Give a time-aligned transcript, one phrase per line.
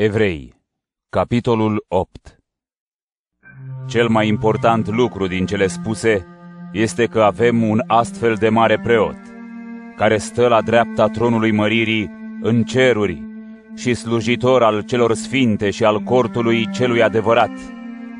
[0.00, 0.54] Evrei,
[1.08, 2.38] capitolul 8
[3.86, 6.26] Cel mai important lucru din cele spuse
[6.72, 9.16] este că avem un astfel de mare preot,
[9.96, 12.10] care stă la dreapta tronului măririi
[12.42, 13.22] în ceruri
[13.76, 17.52] și slujitor al celor sfinte și al cortului celui adevărat,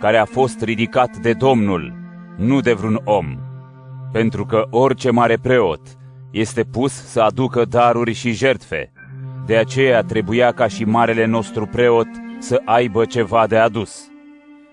[0.01, 1.95] care a fost ridicat de Domnul,
[2.37, 3.39] nu de vreun om,
[4.13, 5.81] pentru că orice mare preot
[6.31, 8.93] este pus să aducă daruri și jertfe,
[9.49, 12.09] de aceea trebuia ca și marele nostru preot
[12.39, 14.11] să aibă ceva de adus.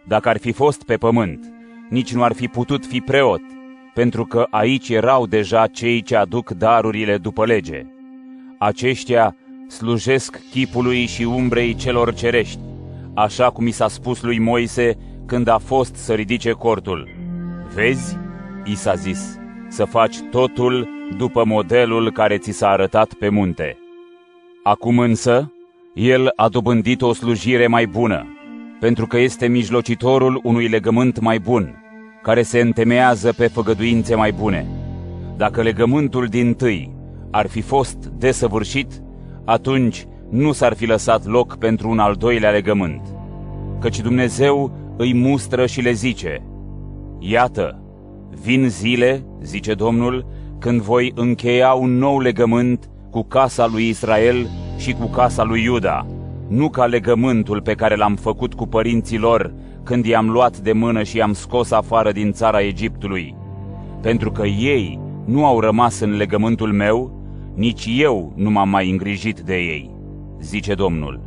[0.08, 1.54] Dacă ar fi fost pe pământ,
[1.90, 3.42] nici nu ar fi putut fi preot,
[3.94, 7.86] pentru că aici erau deja cei ce aduc darurile după lege.
[8.58, 9.36] Aceștia
[9.68, 12.60] slujesc chipului și umbrei celor cerești,
[13.14, 17.10] așa cum i s-a spus lui Moise când a fost să ridice cortul.
[17.74, 18.18] Vezi,
[18.64, 19.38] i s-a zis,
[19.68, 23.78] să faci totul după modelul care ți s-a arătat pe munte.
[24.68, 25.52] Acum însă,
[25.94, 28.26] el a dobândit o slujire mai bună,
[28.80, 31.84] pentru că este mijlocitorul unui legământ mai bun,
[32.24, 34.68] care se întemeiază pe făgăduințe mai bune.
[35.38, 36.92] Dacă legământul din tâi
[37.32, 39.02] ar fi fost desăvârșit,
[39.44, 43.02] atunci nu s-ar fi lăsat loc pentru un al doilea legământ,
[43.80, 46.44] căci Dumnezeu îi mustră și le zice,
[47.20, 47.82] Iată,
[48.44, 50.28] vin zile, zice Domnul,
[50.60, 56.06] când voi încheia un nou legământ cu casa lui Israel și cu casa lui Iuda,
[56.48, 61.04] nu ca legământul pe care l-am făcut cu părinții lor când i-am luat de mână
[61.04, 63.36] și i-am scos afară din țara Egiptului.
[64.02, 67.12] Pentru că ei nu au rămas în legământul meu,
[67.54, 69.92] nici eu nu m-am mai îngrijit de ei,
[70.42, 71.20] zice Domnul.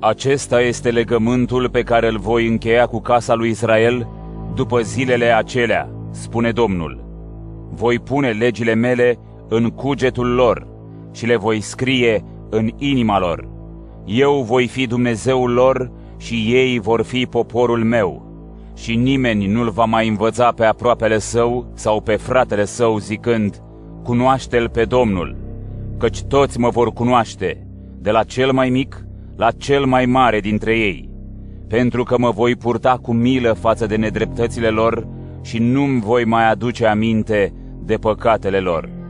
[0.00, 4.08] Acesta este legământul pe care îl voi încheia cu casa lui Israel
[4.54, 7.04] după zilele acelea, spune Domnul.
[7.70, 10.70] Voi pune legile mele în cugetul lor
[11.12, 13.48] și le voi scrie în inima lor.
[14.04, 18.30] Eu voi fi Dumnezeul lor și ei vor fi poporul meu.
[18.76, 23.62] Și nimeni nu-l va mai învăța pe aproapele său sau pe fratele său zicând,
[24.02, 25.36] Cunoaște-l pe Domnul,
[25.98, 27.66] căci toți mă vor cunoaște,
[27.98, 29.06] de la cel mai mic
[29.36, 31.10] la cel mai mare dintre ei,
[31.68, 35.06] pentru că mă voi purta cu milă față de nedreptățile lor
[35.42, 37.52] și nu-mi voi mai aduce aminte
[37.84, 39.01] de păcatele lor.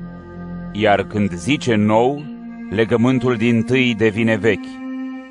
[0.72, 2.24] Iar când zice nou,
[2.70, 4.66] legământul din tâi devine vechi,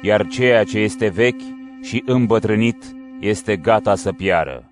[0.01, 1.41] iar ceea ce este vechi
[1.81, 2.83] și îmbătrânit
[3.19, 4.70] este gata să piară.